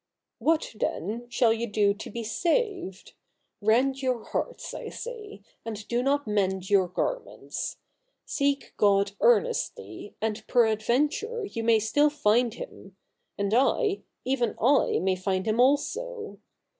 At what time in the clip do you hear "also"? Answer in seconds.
15.59-16.39